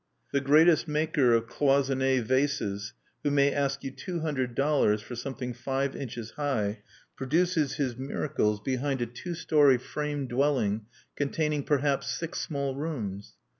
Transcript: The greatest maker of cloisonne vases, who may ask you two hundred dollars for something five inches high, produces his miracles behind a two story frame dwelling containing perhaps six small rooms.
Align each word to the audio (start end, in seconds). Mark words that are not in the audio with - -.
The 0.31 0.41
greatest 0.41 0.87
maker 0.87 1.31
of 1.33 1.45
cloisonne 1.45 2.23
vases, 2.23 2.93
who 3.21 3.29
may 3.29 3.53
ask 3.53 3.83
you 3.83 3.91
two 3.91 4.21
hundred 4.21 4.55
dollars 4.55 5.03
for 5.03 5.15
something 5.15 5.53
five 5.53 5.95
inches 5.95 6.31
high, 6.31 6.81
produces 7.15 7.75
his 7.75 7.95
miracles 7.95 8.59
behind 8.59 9.03
a 9.03 9.05
two 9.05 9.35
story 9.35 9.77
frame 9.77 10.25
dwelling 10.25 10.87
containing 11.15 11.63
perhaps 11.65 12.09
six 12.09 12.41
small 12.41 12.73
rooms. 12.75 13.33